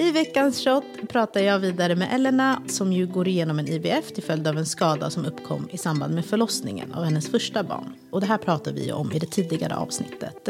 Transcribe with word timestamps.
I 0.00 0.12
veckans 0.12 0.64
shot 0.64 0.84
pratar 1.08 1.40
jag 1.40 1.58
vidare 1.58 1.96
med 1.96 2.14
Elena 2.14 2.62
som 2.68 2.92
ju 2.92 3.06
går 3.06 3.28
igenom 3.28 3.58
en 3.58 3.68
IVF 3.68 4.12
till 4.12 4.22
följd 4.22 4.48
av 4.48 4.58
en 4.58 4.66
skada 4.66 5.10
som 5.10 5.26
uppkom 5.26 5.68
i 5.70 5.78
samband 5.78 6.14
med 6.14 6.24
förlossningen 6.24 6.92
av 6.92 7.04
hennes 7.04 7.30
första 7.30 7.62
barn. 7.62 7.94
Och 8.10 8.20
det 8.20 8.26
här 8.26 8.38
pratar 8.38 8.72
vi 8.72 8.92
om 8.92 9.12
i 9.12 9.18
det 9.18 9.26
tidigare 9.26 9.76
avsnittet. 9.76 10.48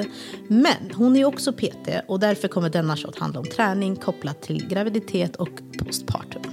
Men 0.48 0.90
hon 0.94 1.16
är 1.16 1.24
också 1.24 1.52
PT 1.52 1.88
och 2.08 2.20
därför 2.20 2.48
kommer 2.48 2.70
denna 2.70 2.96
shot 2.96 3.18
handla 3.18 3.40
om 3.40 3.46
träning 3.46 3.96
kopplat 3.96 4.42
till 4.42 4.68
graviditet 4.68 5.36
och 5.36 5.62
postpartum. 5.78 6.51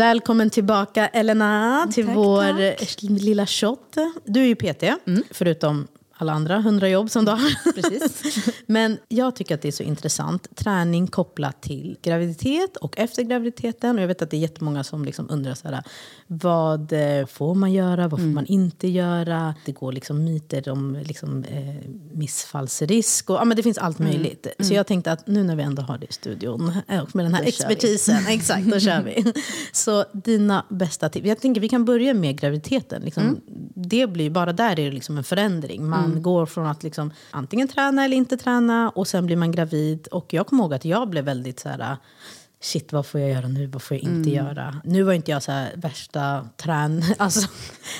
Välkommen 0.00 0.50
tillbaka 0.50 1.06
Elena 1.08 1.88
till 1.92 2.06
Tack, 2.06 2.16
vår 2.16 3.18
lilla 3.24 3.46
shot. 3.46 3.96
Du 4.24 4.40
är 4.40 4.46
ju 4.46 4.54
PT, 4.54 4.84
förutom 5.30 5.88
alla 6.20 6.32
andra 6.32 6.60
hundra 6.60 6.88
jobb 6.88 7.10
som 7.10 7.24
du 7.24 7.30
har. 7.30 7.72
Precis. 7.74 8.22
Men 8.66 8.98
jag 9.08 9.36
tycker 9.36 9.54
att 9.54 9.62
det 9.62 9.68
är 9.68 9.72
så 9.72 9.82
intressant. 9.82 10.56
Träning 10.56 11.06
kopplat 11.06 11.62
till 11.62 11.96
graviditet 12.02 12.76
och 12.76 12.98
efter 12.98 13.22
graviditeten. 13.22 13.96
Och 13.96 14.02
jag 14.02 14.08
vet 14.08 14.22
att 14.22 14.30
det 14.30 14.36
är 14.36 14.40
jättemånga 14.40 14.84
som 14.84 15.04
liksom 15.04 15.30
undrar 15.30 15.54
så 15.54 15.68
här, 15.68 15.82
vad 16.26 16.92
eh, 16.92 17.26
får 17.26 17.54
man 17.54 17.72
göra, 17.72 18.08
vad 18.08 18.20
får 18.20 18.26
man 18.26 18.46
inte 18.46 18.88
göra? 18.88 19.54
Det 19.64 19.72
går 19.72 19.92
liksom 19.92 20.24
myter 20.24 20.68
om 20.68 20.98
liksom, 21.04 21.44
eh, 21.44 21.90
missfallsrisk. 22.12 23.30
Och, 23.30 23.36
ja, 23.36 23.44
men 23.44 23.56
det 23.56 23.62
finns 23.62 23.78
allt 23.78 23.98
möjligt. 23.98 24.46
Så 24.58 24.74
jag 24.74 24.86
tänkte 24.86 25.12
att 25.12 25.26
nu 25.26 25.44
när 25.44 25.56
vi 25.56 25.62
ändå 25.62 25.82
har 25.82 25.98
det 25.98 26.06
i 26.06 26.12
studion 26.12 26.72
eh, 26.88 27.00
och 27.00 27.16
med 27.16 27.24
den 27.24 27.34
här 27.34 27.42
Då 27.42 27.48
expertisen, 27.48 28.26
exakt, 28.28 28.66
då 28.66 28.80
kör 28.80 29.02
vi. 29.02 29.32
Så 29.72 30.04
dina 30.12 30.64
bästa 30.68 31.08
tips. 31.08 31.26
Jag 31.26 31.40
tänker 31.40 31.60
vi 31.60 31.68
kan 31.68 31.84
börja 31.84 32.14
med 32.14 32.40
graviditeten. 32.40 33.02
Liksom, 33.02 33.40
Det 33.90 34.06
blir 34.06 34.30
bara 34.30 34.52
där 34.52 34.70
är 34.70 34.84
det 34.84 34.90
liksom 34.90 35.18
en 35.18 35.24
förändring. 35.24 35.88
Man 35.88 36.22
går 36.22 36.46
från 36.46 36.66
att 36.66 36.82
liksom 36.82 37.12
antingen 37.30 37.68
träna 37.68 38.04
eller 38.04 38.16
inte 38.16 38.36
träna 38.36 38.90
och 38.90 39.08
sen 39.08 39.26
blir 39.26 39.36
man 39.36 39.52
gravid. 39.52 40.06
Och 40.06 40.34
jag 40.34 40.46
kommer 40.46 40.62
ihåg 40.62 40.74
att 40.74 40.84
jag 40.84 41.08
blev 41.08 41.24
väldigt 41.24 41.60
så 41.60 41.68
här 41.68 41.96
shit 42.62 42.92
vad 42.92 43.06
får 43.06 43.20
jag 43.20 43.30
göra 43.30 43.48
nu, 43.48 43.66
vad 43.66 43.82
får 43.82 43.96
jag 43.96 44.04
inte 44.04 44.30
göra? 44.30 44.80
Nu 44.84 45.02
var 45.02 45.12
inte 45.12 45.30
jag 45.30 45.42
så 45.42 45.66
värsta 45.74 46.48
trän, 46.56 47.02
alltså, 47.18 47.48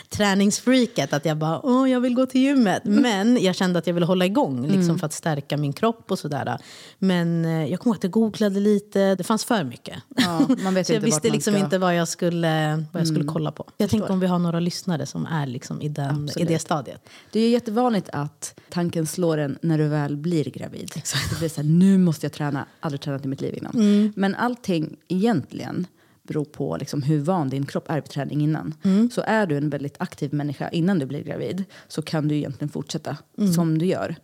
träningsfreaket, 0.09 1.13
att 1.13 1.25
jag 1.25 1.37
bara 1.37 1.61
åh 1.67 1.91
jag 1.91 2.01
vill 2.01 2.15
gå 2.15 2.27
till 2.27 2.41
gymmet. 2.41 2.83
Men 2.85 3.43
jag 3.43 3.55
kände 3.55 3.79
att 3.79 3.87
jag 3.87 3.95
ville 3.95 4.07
hålla 4.07 4.27
igång 4.27 4.67
liksom, 4.69 4.99
för 4.99 5.07
att 5.07 5.13
stärka 5.13 5.57
min 5.57 5.73
kropp 5.73 6.11
och 6.11 6.19
sådär. 6.19 6.59
Men 6.99 7.45
eh, 7.45 7.65
jag 7.67 7.81
kommer 7.81 7.95
ihåg 7.95 7.97
att 7.99 8.03
jag 8.05 8.13
googlade 8.13 8.61
lite, 8.61 9.15
det 9.15 9.25
fanns 9.25 9.45
för 9.45 9.65
mycket. 9.65 9.99
Ja, 10.17 10.47
man 10.63 10.75
vet 10.75 10.87
så 10.87 10.93
jag 10.93 11.01
visste 11.01 11.29
man 11.29 11.33
liksom 11.33 11.53
ska- 11.53 11.59
Mm. 11.61 11.65
inte 11.65 11.79
vad 11.79 11.97
jag 11.97 12.09
skulle, 12.09 12.85
vad 12.93 13.01
jag 13.01 13.09
skulle 13.09 13.25
kolla 13.25 13.53
på. 13.53 13.65
Jag 13.77 13.91
tänkte 13.91 14.13
om 14.13 14.21
vi 14.21 14.27
har 14.27 14.39
några 14.39 14.61
lyssnare 14.61 15.07
som 15.07 15.27
är 15.27 15.47
liksom 15.47 15.83
i, 15.83 15.89
den, 15.89 16.29
i 16.37 16.45
det 16.45 16.59
stadiet. 16.59 17.09
Det 17.33 17.41
är 17.41 17.51
jättevanligt 17.51 18.09
att 18.13 18.61
tanken 18.71 19.07
slår 19.07 19.39
en 19.39 19.59
när 19.63 19.79
du 19.79 19.89
väl 19.89 20.17
blir 20.17 20.45
gravid. 20.45 20.91
Det 21.31 21.39
blir 21.39 21.49
så 21.49 21.61
här, 21.61 21.69
nu 21.69 21.99
måste 21.99 22.27
jag 22.27 22.33
träna, 22.33 22.67
aldrig 22.81 23.01
tränat 23.01 23.25
i 23.25 23.29
mitt 23.29 23.41
liv 23.41 23.55
innan. 23.57 23.75
Mm. 23.75 24.13
Men 24.17 24.35
allting 24.51 24.97
egentligen 25.09 25.87
beror 26.23 26.45
på 26.45 26.77
liksom 26.77 27.03
hur 27.03 27.21
van 27.21 27.49
din 27.49 27.67
kropp 27.67 27.91
är 27.91 27.95
vid 27.95 28.05
träning 28.05 28.41
innan. 28.41 28.75
Mm. 28.83 29.11
Så 29.11 29.23
är 29.27 29.47
du 29.47 29.57
en 29.57 29.71
väldigt 29.71 29.97
aktiv 29.99 30.35
människa 30.35 30.69
innan 30.69 30.99
du 30.99 31.07
blir 31.07 31.23
gravid 31.23 31.65
så 31.89 32.03
kan 32.03 32.29
du 32.29 32.35
egentligen 32.37 32.69
fortsätta 32.69 33.17
Mm. 33.39 33.53
som 33.53 33.79
du 33.79 33.87
gör. 33.87 34.17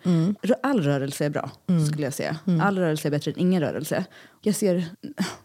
Rö- 0.43 0.55
All 0.63 0.81
rörelse 0.83 1.25
är 1.25 1.31
bra, 1.31 1.51
skulle 1.91 2.05
jag 2.07 2.15
säga. 2.15 2.37
Mm. 2.47 2.61
All 2.61 2.79
rörelse 2.79 3.09
är 3.09 3.11
bättre 3.11 3.31
än 3.31 3.39
ingen 3.39 3.61
rörelse. 3.63 4.05
Jag 4.43 4.55
ser, 4.55 4.85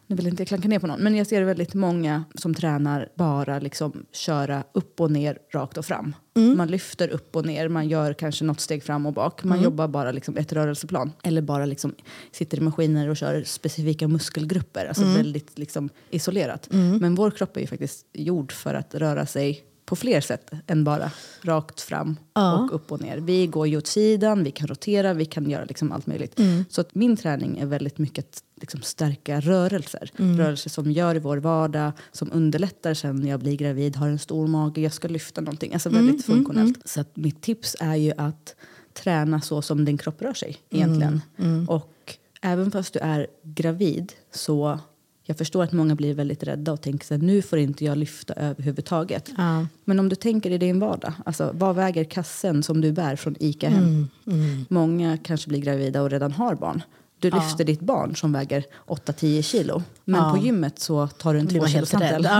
nu 0.07 0.15
vill 0.15 0.25
jag 0.25 0.33
inte 0.33 0.45
klanka 0.45 0.67
ner 0.67 0.79
på 0.79 0.87
någon, 0.87 0.99
men 0.99 1.15
jag 1.15 1.27
ser 1.27 1.43
väldigt 1.43 1.73
många 1.73 2.23
som 2.35 2.53
tränar 2.53 3.09
bara 3.15 3.59
liksom 3.59 4.05
köra 4.11 4.63
upp 4.73 5.01
och 5.01 5.11
ner, 5.11 5.37
rakt 5.53 5.77
och 5.77 5.85
fram. 5.85 6.15
Mm. 6.35 6.57
Man 6.57 6.67
lyfter 6.67 7.07
upp 7.09 7.35
och 7.35 7.45
ner, 7.45 7.67
man 7.67 7.87
gör 7.89 8.13
kanske 8.13 8.45
något 8.45 8.59
steg 8.59 8.83
fram 8.83 9.05
och 9.05 9.13
bak. 9.13 9.43
Man 9.43 9.61
jobbar 9.63 9.87
bara 9.87 10.11
liksom 10.11 10.37
ett 10.37 10.53
rörelseplan. 10.53 11.11
Eller 11.23 11.41
bara 11.41 11.65
liksom 11.65 11.95
sitter 12.31 12.57
i 12.57 12.61
maskiner 12.61 13.09
och 13.09 13.17
kör 13.17 13.43
specifika 13.43 14.07
muskelgrupper. 14.07 14.85
Alltså 14.85 15.03
Mm. 15.03 15.15
väldigt 15.15 15.57
liksom 15.57 15.89
isolerat. 16.09 16.67
Men 16.71 17.15
vår 17.15 17.31
kropp 17.31 17.57
är 17.57 17.61
ju 17.61 17.67
faktiskt 17.67 18.05
gjord 18.13 18.51
för 18.51 18.73
att 18.73 18.95
röra 18.95 19.25
sig 19.25 19.63
på 19.85 19.95
fler 19.95 20.21
sätt 20.21 20.51
än 20.67 20.83
bara 20.83 21.11
rakt 21.41 21.81
fram 21.81 22.17
och 22.33 22.75
upp 22.75 22.91
och 22.91 23.01
ner. 23.01 23.17
Vi 23.17 23.47
går 23.47 23.67
ju 23.67 23.77
åt 23.77 23.87
sidan, 23.87 24.43
vi 24.43 24.51
kan 24.51 24.67
rotera, 24.67 25.13
vi 25.13 25.25
kan 25.25 25.49
göra 25.49 25.65
liksom 25.65 25.91
allt 25.91 26.07
möjligt. 26.07 26.39
Mm. 26.39 26.65
Så 26.69 26.81
att 26.81 26.95
min 26.95 27.17
träning 27.17 27.59
är 27.59 27.65
väldigt 27.65 27.97
mycket 27.97 28.43
liksom 28.61 28.81
stärka 28.81 29.39
rörelser. 29.39 30.11
Mm. 30.19 30.37
Rörelser 30.37 30.69
som 30.69 30.91
gör 30.91 31.15
i 31.15 31.19
vår 31.19 31.37
vardag, 31.37 31.91
som 32.11 32.31
underlättar 32.33 32.93
sen 32.93 33.15
när 33.15 33.29
jag 33.29 33.39
blir 33.39 33.55
gravid, 33.57 33.95
har 33.95 34.07
en 34.07 34.19
stor 34.19 34.47
mage, 34.47 34.81
jag 34.81 34.93
ska 34.93 35.07
lyfta 35.07 35.41
någonting. 35.41 35.73
Alltså 35.73 35.89
Mm, 35.89 36.05
väldigt 36.05 36.25
funktionellt. 36.25 36.79
Så 36.85 37.01
att 37.01 37.15
mitt 37.17 37.41
tips 37.41 37.75
är 37.79 37.95
ju 37.95 38.13
att 38.17 38.55
träna 38.93 39.41
så 39.41 39.61
som 39.61 39.85
din 39.85 39.97
kropp 39.97 40.21
rör 40.21 40.33
sig 40.33 40.57
egentligen. 40.69 41.21
Mm, 41.37 41.69
Och 41.69 42.17
även 42.41 42.71
fast 42.71 42.93
du 42.93 42.99
är 42.99 43.27
gravid 43.43 44.11
så 44.33 44.79
jag 45.23 45.37
förstår 45.37 45.63
att 45.63 45.71
många 45.71 45.95
blir 45.95 46.13
väldigt 46.13 46.43
rädda 46.43 46.71
och 46.73 46.81
tänker 46.81 47.05
så 47.05 47.13
här, 47.13 47.21
nu 47.21 47.41
får 47.41 47.59
inte 47.59 47.85
jag 47.85 47.97
lyfta 47.97 48.33
överhuvudtaget. 48.33 49.29
Ja. 49.37 49.67
Men 49.85 49.99
om 49.99 50.09
du 50.09 50.15
tänker 50.15 50.51
i 50.51 50.57
din 50.57 50.79
vardag, 50.79 51.13
alltså 51.25 51.51
vad 51.53 51.75
väger 51.75 52.03
kassen 52.03 52.63
som 52.63 52.81
du 52.81 52.91
bär 52.91 53.15
från 53.15 53.35
ICA 53.39 53.69
hem? 53.69 54.07
Mm, 54.27 54.65
Många 54.69 55.17
kanske 55.17 55.49
blir 55.49 55.59
gravida 55.59 56.01
och 56.01 56.09
redan 56.09 56.31
har 56.31 56.55
barn. 56.55 56.81
Du 57.21 57.29
lyfter 57.29 57.63
ditt 57.63 57.79
barn 57.79 58.15
som 58.15 58.31
väger 58.33 58.63
8-10 58.87 59.41
kilo. 59.41 59.83
Men 60.05 60.21
Ja. 60.23 60.31
på 60.31 60.37
gymmet 60.45 60.79
så 60.79 61.07
tar 61.07 61.33
du 61.33 61.39
en 61.39 61.45
Blir 61.45 61.55
två 61.59 61.63
man 61.63 61.67
kilo 61.69 61.77
helt 61.79 61.89
santel. 61.89 62.23
rädd. 62.23 62.31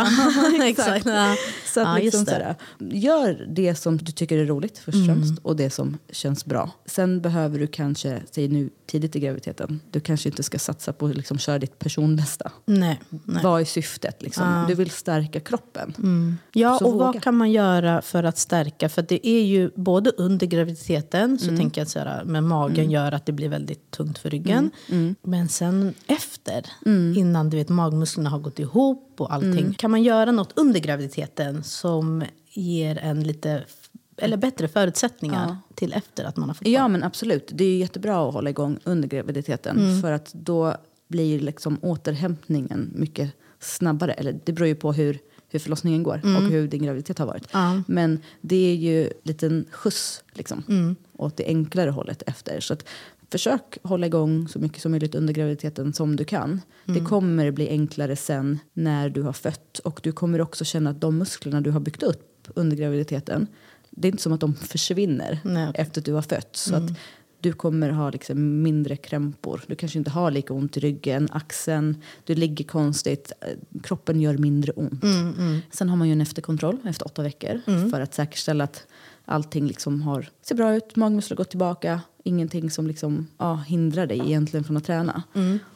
Ja, 0.60 0.66
exakt. 0.68 1.06
Ja. 1.06 1.36
Så 1.74 1.80
att 1.82 1.88
Ja, 1.88 1.96
liksom 2.04 2.24
det. 2.26 2.32
sådär, 2.32 2.56
gör 2.80 3.46
det 3.50 3.76
som 3.76 3.98
du 3.98 4.12
tycker 4.12 4.38
är 4.38 4.46
roligt 4.46 4.78
först 4.78 4.98
och 4.98 5.06
främst 5.06 5.40
och 5.44 5.56
det 5.56 5.70
som 5.70 5.98
känns 6.12 6.46
bra. 6.46 6.72
Sen 6.86 7.22
behöver 7.22 7.60
du 7.60 7.68
kanske, 7.68 8.22
säg 8.32 8.48
nu 8.48 8.70
tidigt 8.88 9.16
i 9.16 9.20
graviditeten, 9.20 9.80
du 9.92 10.00
kanske 10.00 10.30
inte 10.30 10.44
ska 10.44 10.60
satsa 10.60 10.94
på 10.94 11.06
att 11.06 11.16
liksom 11.16 11.38
köra 11.38 11.60
ditt 11.60 11.80
personbästa. 11.80 12.52
Nej, 12.66 13.00
nej. 13.10 13.44
Vad 13.44 13.62
är 13.62 13.66
syftet? 13.66 14.22
Liksom? 14.22 14.66
Du 14.68 14.76
vill 14.76 14.90
stärka 14.90 15.40
kroppen. 15.40 15.94
Ja, 16.54 16.78
Så 16.80 16.86
och 16.86 16.94
våga. 16.94 17.06
vad 17.06 17.22
kan 17.24 17.36
man 17.38 17.52
göra 17.52 18.02
för 18.02 18.24
att 18.24 18.38
stärka? 18.38 18.90
För 18.90 19.02
det 19.02 19.28
är 19.28 19.42
ju 19.44 19.72
både 19.76 20.10
under 20.10 20.48
graviditeten, 20.48 21.40
så 21.40 21.58
tänker 21.58 21.82
jag 21.82 21.86
att 21.86 21.90
så 21.92 22.00
här, 22.00 22.24
med 22.24 22.44
magen 22.44 22.92
gör 22.92 23.12
att 23.12 23.26
det 23.26 23.32
blir 23.32 23.50
väldigt 23.50 23.92
tungt 23.92 24.18
för 24.18 24.30
ryggen. 24.30 24.71
Men 25.22 25.50
sen 25.50 25.94
efter, 26.08 26.66
innan 27.16 27.50
du 27.50 27.58
vet 27.58 27.70
magmusklerna 27.70 28.30
har 28.30 28.40
gått 28.40 28.60
ihop 28.60 29.14
och 29.18 29.34
allting. 29.34 29.74
Kan 29.74 29.92
man 29.92 30.04
göra 30.04 30.32
något 30.32 30.54
under 30.56 30.80
graviditeten 30.80 31.64
som 31.64 32.24
ger 32.50 32.98
en 32.98 33.24
lite 33.24 33.64
eller 34.18 34.38
bättre 34.38 34.68
förutsättningar 34.68 35.58
till 35.76 35.94
efter 35.94 36.24
att 36.24 36.38
man 36.38 36.50
har 36.50 36.54
fått 36.54 36.68
Ja 36.68 36.82
barn? 36.82 36.92
men 36.92 37.04
absolut, 37.04 37.50
det 37.54 37.64
är 37.64 37.78
jättebra 37.78 38.28
att 38.28 38.34
hålla 38.34 38.50
igång 38.50 38.80
under 38.84 39.08
graviditeten. 39.08 40.02
För 40.02 40.12
att 40.12 40.34
då 40.34 40.76
blir 41.08 41.40
liksom 41.40 41.78
återhämtningen 41.82 42.92
mycket 42.96 43.32
snabbare. 43.60 44.14
Eller 44.14 44.40
det 44.44 44.54
beror 44.54 44.68
ju 44.68 44.76
på 44.76 44.94
hur, 44.94 45.20
hur 45.50 45.60
förlossningen 45.60 46.04
går 46.04 46.22
och 46.24 46.42
hur 46.42 46.68
din 46.68 46.84
graviditet 46.84 47.20
har 47.20 47.26
varit. 47.26 47.48
Ja. 47.52 47.84
Men 47.88 48.20
det 48.42 48.72
är 48.72 48.76
ju 48.76 49.04
en 49.04 49.14
liten 49.24 49.66
skjuts 49.72 50.24
liksom, 50.34 50.96
åt 51.18 51.38
det 51.38 51.46
enklare 51.46 51.90
hållet 51.90 52.24
efter. 52.28 52.60
Så 52.60 52.74
att 52.74 52.86
försök 53.32 53.78
hålla 53.84 54.06
igång 54.06 54.48
så 54.48 54.60
mycket 54.60 54.82
som 54.82 54.92
möjligt 54.92 55.16
under 55.16 55.34
graviditeten 55.34 55.94
som 55.94 56.16
du 56.16 56.24
kan. 56.24 56.62
Det 56.86 57.00
kommer 57.00 57.52
bli 57.52 57.70
enklare 57.70 58.16
sen 58.16 58.60
när 58.74 59.10
du 59.10 59.22
har 59.22 59.34
fött. 59.34 59.80
Och 59.80 60.00
du 60.04 60.12
kommer 60.12 60.42
också 60.42 60.66
känna 60.66 60.90
att 60.90 61.02
de 61.02 61.18
musklerna 61.18 61.62
du 61.62 61.72
har 61.72 61.80
byggt 61.80 62.04
upp 62.04 62.48
under 62.56 62.78
graviditeten, 62.78 63.48
det 63.90 64.08
är 64.08 64.12
inte 64.12 64.24
som 64.24 64.34
att 64.34 64.40
de 64.40 64.56
försvinner 64.56 65.40
Nej, 65.44 65.72
efter 65.76 66.02
att 66.02 66.06
du 66.06 66.14
har 66.14 66.22
fött. 66.22 66.56
Så 66.56 66.76
att 66.76 66.92
du 67.40 67.54
kommer 67.54 67.90
ha 67.90 68.10
liksom 68.10 68.62
mindre 68.62 68.96
krämpor. 68.96 69.64
Du 69.68 69.76
kanske 69.76 69.98
inte 69.98 70.12
har 70.12 70.32
lika 70.32 70.54
ont 70.54 70.78
i 70.78 70.80
ryggen, 70.80 71.28
axeln, 71.32 72.02
du 72.26 72.36
ligger 72.36 72.66
konstigt. 72.66 73.32
Kroppen 73.84 74.22
gör 74.22 74.38
mindre 74.38 74.72
ont. 74.72 75.04
Sen 75.72 75.90
har 75.90 75.98
man 75.98 76.08
ju 76.08 76.12
en 76.12 76.22
efterkontroll 76.22 76.78
efter 76.86 77.06
åtta 77.06 77.24
veckor 77.24 77.62
för 77.92 78.02
att 78.02 78.14
säkerställa 78.14 78.64
att 78.64 78.88
allting 79.32 79.68
liksom 79.68 80.02
har, 80.02 80.30
ser 80.42 80.56
bra 80.56 80.76
ut, 80.76 80.96
magmuskler 80.96 81.38
gått 81.38 81.50
tillbaka. 81.50 82.02
Ingenting 82.24 82.72
som 82.72 82.88
liksom, 82.88 83.28
ja, 83.38 83.56
hindrar 83.56 84.08
dig 84.08 84.20
egentligen 84.20 84.64
från 84.64 84.78
att 84.78 84.84
träna. 84.84 85.24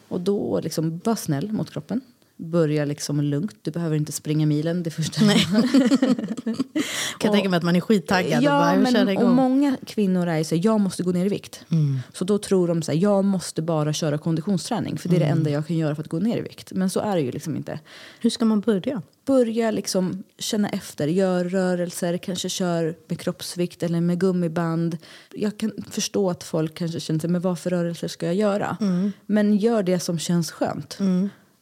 Och 0.07 0.21
då 0.21 0.59
liksom, 0.59 1.01
var 1.03 1.15
snäll 1.15 1.51
mot 1.51 1.71
kroppen. 1.71 2.01
Börja 2.37 2.85
liksom 2.85 3.21
lugnt. 3.21 3.55
Du 3.61 3.71
behöver 3.71 3.95
inte 3.95 4.11
springa 4.11 4.45
milen 4.45 4.83
det 4.83 4.91
första. 4.91 5.25
Nej. 5.25 5.47
kan 7.19 7.31
tänka 7.31 7.49
mig 7.49 7.57
att 7.57 7.63
man 7.63 7.75
är 7.75 7.81
skittaggad 7.81 8.43
ja, 8.43 8.71
och 8.73 8.81
bara, 8.83 8.91
men, 8.91 9.09
igång. 9.09 9.23
och 9.23 9.35
många 9.35 9.77
kvinnor 9.85 10.27
är 10.27 10.43
så 10.43 10.55
jag 10.55 10.79
måste 10.81 11.03
gå 11.03 11.11
ner 11.11 11.25
i 11.25 11.29
vikt. 11.29 11.65
Mm. 11.71 11.99
Så 12.13 12.25
då 12.25 12.37
tror 12.37 12.67
de 12.67 12.81
så 12.81 12.91
här, 12.91 12.99
jag 12.99 13.25
måste 13.25 13.61
bara 13.61 13.93
köra 13.93 14.17
konditionsträning 14.17 14.97
för 14.97 15.09
det 15.09 15.15
är 15.15 15.21
Mm. 15.21 15.27
det 15.27 15.39
enda 15.39 15.49
jag 15.49 15.67
kan 15.67 15.77
göra 15.77 15.95
för 15.95 16.03
att 16.03 16.09
gå 16.09 16.19
ner 16.19 16.37
i 16.37 16.41
vikt. 16.41 16.71
Men 16.71 16.89
så 16.89 16.99
är 16.99 17.15
det 17.15 17.21
ju 17.21 17.31
liksom 17.31 17.55
inte. 17.55 17.79
Hur 18.19 18.29
ska 18.29 18.45
man 18.45 18.59
börja? 18.59 19.01
Börja 19.25 19.71
liksom 19.71 20.23
känna 20.39 20.69
efter, 20.69 21.07
gör 21.07 21.45
rörelser, 21.45 22.17
kanske 22.17 22.49
kör 22.49 22.95
med 23.07 23.19
kroppsvikt 23.19 23.83
eller 23.83 24.01
med 24.01 24.19
gummiband. 24.19 24.97
Jag 25.33 25.57
kan 25.57 25.71
förstå 25.91 26.29
att 26.29 26.43
folk 26.43 26.75
kanske 26.77 26.99
känner 26.99 27.19
sig, 27.19 27.29
men 27.29 27.41
vad 27.41 27.59
för 27.59 27.69
rörelser 27.69 28.07
ska 28.07 28.25
jag 28.25 28.35
göra? 28.35 28.77
Mm. 28.81 29.11
Men 29.25 29.57
gör 29.57 29.83
det 29.83 29.99
som 29.99 30.19
känns 30.19 30.51
skönt. 30.51 30.97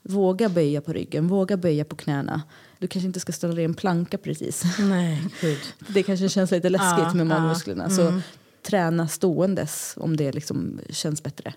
Våga 0.03 0.49
böja 0.49 0.81
på 0.81 0.93
ryggen, 0.93 1.27
våga 1.27 1.57
böja 1.57 1.85
på 1.85 1.95
knäna. 1.95 2.41
Du 2.79 2.87
kanske 2.87 3.07
inte 3.07 3.19
ska 3.19 3.31
ställa 3.31 3.53
dig 3.53 3.61
i 3.61 3.65
en 3.65 3.73
planka 3.73 4.17
precis. 4.17 4.63
Nej, 4.79 5.23
gud. 5.41 5.59
Det 5.87 6.03
kanske 6.03 6.29
känns 6.29 6.51
lite 6.51 6.69
läskigt 6.69 7.05
Ja, 7.07 7.13
med 7.13 7.27
ja, 7.27 7.39
magmusklerna. 7.39 7.89
Så 7.89 8.21
träna 8.63 9.07
ståendes 9.07 9.93
om 9.97 10.17
det 10.17 10.31
liksom 10.31 10.79
känns 10.89 11.23
bättre. 11.23 11.53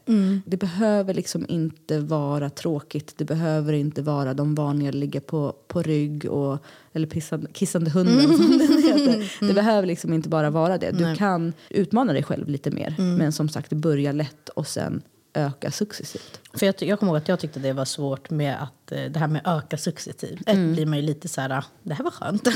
Det 0.46 0.56
behöver 0.56 1.14
liksom 1.14 1.46
inte 1.48 1.98
vara 1.98 2.50
tråkigt. 2.50 3.14
Det 3.16 3.24
behöver 3.24 3.72
inte 3.72 4.02
vara 4.02 4.34
de 4.34 4.54
vanliga 4.54 4.90
ligga 4.90 5.20
på, 5.20 5.54
på 5.66 5.82
rygg 5.82 6.24
och, 6.24 6.58
eller 6.92 7.06
pissande, 7.06 7.46
kissande 7.52 7.90
hunden 7.90 8.36
som 8.36 8.58
den 8.58 8.82
heter. 8.82 9.46
Det 9.46 9.54
behöver 9.54 9.86
liksom 9.86 10.12
inte 10.12 10.28
bara 10.28 10.50
vara 10.50 10.78
det. 10.78 10.90
Du 10.90 11.16
kan 11.16 11.52
utmana 11.70 12.12
dig 12.12 12.22
själv 12.22 12.48
lite 12.48 12.70
mer. 12.70 12.94
Men 12.98 13.32
som 13.32 13.48
sagt, 13.48 13.72
börja 13.72 14.12
lätt 14.12 14.48
och 14.48 14.66
sen 14.66 15.02
öka 15.36 15.70
successivt. 15.70 16.40
För 16.54 16.66
jag, 16.66 16.74
jag 16.78 16.98
kommer 16.98 17.12
ihåg 17.12 17.16
att 17.22 17.28
jag 17.28 17.40
tyckte 17.40 17.60
det 17.60 17.72
var 17.72 17.84
svårt 17.84 18.30
med 18.30 18.62
att 18.62 18.92
eh, 18.92 19.04
det 19.04 19.18
här 19.18 19.28
med 19.28 19.42
öka 19.44 19.78
successivt. 19.78 20.40
Ett 20.46 20.56
blir 20.56 20.86
man 20.86 20.98
ju 20.98 21.02
lite 21.02 21.28
så 21.28 21.40
här, 21.40 21.50
ah, 21.50 21.64
det 21.82 21.94
här 21.94 22.04
var 22.04 22.10
skönt. 22.10 22.48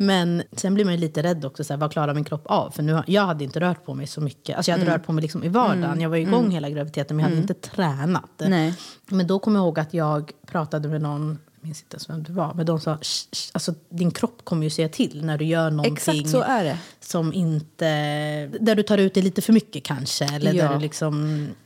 Men 0.02 0.42
sen 0.52 0.74
blir 0.74 0.84
man 0.84 0.94
ju 0.94 1.00
lite 1.00 1.22
rädd 1.22 1.44
också, 1.44 1.64
så 1.64 1.72
här, 1.72 1.78
vad 1.78 1.92
klarar 1.92 2.14
min 2.14 2.24
kropp 2.24 2.46
av? 2.46 2.70
För 2.70 2.82
nu, 2.82 3.02
jag 3.06 3.26
hade 3.26 3.44
inte 3.44 3.60
rört 3.60 3.84
på 3.84 3.94
mig 3.94 4.06
så 4.06 4.20
mycket. 4.20 4.56
Alltså 4.56 4.70
jag 4.70 4.78
hade 4.78 4.90
rört 4.94 5.06
på 5.06 5.12
mig 5.12 5.22
liksom 5.22 5.44
i 5.44 5.48
vardagen. 5.48 6.00
Jag 6.00 6.10
var 6.10 6.16
igång 6.16 6.50
hela 6.50 6.70
graviditeten 6.70 7.16
men 7.16 7.24
jag 7.24 7.30
hade 7.30 7.42
inte 7.42 7.54
tränat. 7.54 8.30
Nej. 8.38 8.74
Men 9.08 9.26
då 9.26 9.38
kommer 9.38 9.58
jag 9.58 9.64
ihåg 9.64 9.78
att 9.78 9.94
jag 9.94 10.32
pratade 10.46 10.88
med 10.88 11.02
någon, 11.02 11.38
minns 11.62 11.82
inte 11.82 11.94
ens 11.94 12.10
vem 12.10 12.22
det 12.22 12.32
var, 12.32 12.54
men 12.54 12.66
de 12.66 12.80
sa 12.80 12.98
"Sh, 13.02 13.26
sh, 13.32 13.50
alltså, 13.52 13.74
din 13.88 14.10
kropp 14.10 14.44
kommer 14.44 14.64
ju 14.64 14.70
säga 14.70 14.88
till 14.88 15.24
när 15.24 15.38
du 15.38 15.44
gör 15.44 15.70
någonting 15.70 15.92
Exakt 15.92 16.28
så 16.30 16.40
är 16.42 16.64
det. 16.64 16.78
som 17.00 17.32
inte, 17.32 17.86
där 18.60 18.74
du 18.74 18.82
tar 18.82 18.98
ut 18.98 19.14
det 19.14 19.22
lite 19.22 19.42
för 19.42 19.52
mycket 19.52 19.84
kanske. 19.84 20.24
Eller 20.24 20.54
Ja. 20.54 20.64
där 20.68 20.74
du 20.74 20.80
liksom, 20.80 21.14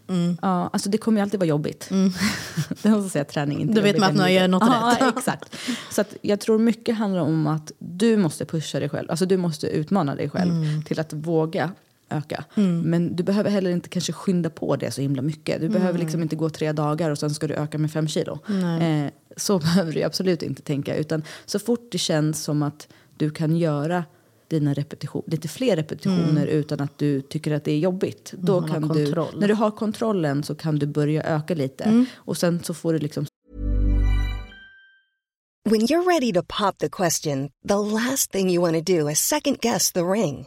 mm, 0.09 0.39
Ja, 0.43 0.71
alltså 0.73 0.89
det 0.91 0.99
kommer 0.99 1.19
ju 1.19 1.23
alltid 1.23 1.41
vara 1.41 1.49
jobbigt. 1.49 1.89
det 2.83 2.89
måste 2.91 3.11
säga 3.11 3.25
träning 3.25 3.61
inte 3.61 3.75
Då 3.75 3.81
vet 3.81 3.99
man 3.99 4.11
att 4.11 4.17
man 4.17 4.33
gör 4.35 4.49
något 4.49 4.63
ja, 4.67 4.97
rätt. 5.01 5.15
exakt. 5.19 5.57
Så 5.91 6.01
att 6.01 6.15
jag 6.23 6.41
tror 6.41 6.59
mycket 6.59 6.97
handlar 6.97 7.21
om 7.21 7.47
att 7.47 7.73
du 7.79 8.17
måste 8.17 8.45
pusha 8.45 8.81
dig 8.81 8.89
själv. 8.89 9.11
Alltså 9.11 9.27
du 9.27 9.37
måste 9.37 9.67
utmana 9.67 10.15
dig 10.15 10.31
själv 10.31 10.51
Mm. 10.53 10.83
till 10.83 11.01
att 11.01 11.13
våga 11.13 11.71
öka. 12.17 12.45
Men 12.85 13.17
du 13.17 13.23
behöver 13.23 13.51
heller 13.51 13.71
inte 13.71 13.89
kanske 13.89 14.13
skynda 14.13 14.51
på 14.51 14.77
det 14.77 14.91
så 14.91 15.01
himla 15.01 15.23
mycket. 15.23 15.61
Du 15.61 15.69
behöver 15.69 15.99
liksom 15.99 16.23
inte 16.23 16.37
gå 16.37 16.51
tre 16.51 16.73
dagar 16.73 17.11
och 17.11 17.19
sen 17.19 17.35
ska 17.35 17.47
du 17.47 17.55
öka 17.55 17.79
med 17.79 17.91
fem 17.93 18.09
kilo. 18.09 18.39
Eh, 18.81 19.11
så 19.37 19.59
behöver 19.67 19.93
du 19.93 20.03
absolut 20.03 20.43
inte 20.43 20.63
tänka. 20.63 20.97
Utan 20.97 21.23
så 21.47 21.59
fort 21.59 21.89
det 21.93 21.99
känns 21.99 22.43
som 22.45 22.63
att 22.63 22.89
du 23.17 23.31
kan 23.31 23.57
göra 23.57 24.05
dina 24.49 24.75
repetition, 24.75 25.23
lite 25.27 25.49
fler 25.49 25.77
repetitioner 25.77 26.47
utan 26.47 26.81
att 26.81 26.99
du 26.99 27.21
tycker 27.21 27.53
att 27.53 27.65
det 27.65 27.73
är 27.73 27.79
jobbigt. 27.79 28.35
Då 28.39 28.59
Mm. 28.59 28.71
kan 28.71 28.89
du, 28.89 29.15
när 29.37 29.49
du 29.49 29.55
har 29.55 29.71
kontrollen 29.71 30.43
så 30.43 30.55
kan 30.55 30.79
du 30.79 30.87
börja 30.87 31.23
öka 31.23 31.55
lite. 31.55 31.85
Mm. 31.85 32.07
Och 32.15 32.37
sen 32.37 32.63
så 32.63 32.75
får 32.75 32.93
du 32.93 32.99
liksom 32.99 33.27
When 35.71 35.81
you're 35.81 36.05
ready 36.07 36.33
to 36.33 36.43
pop 36.43 36.79
the 36.79 36.89
question, 36.89 37.49
the 37.69 37.75
last 37.75 38.31
thing 38.33 38.51
you 38.51 38.61
want 38.73 38.87
to 38.87 38.93
do 38.99 39.11
is 39.11 39.19
second 39.19 39.59
guess 39.61 39.93
the 39.93 40.01
ring. 40.01 40.47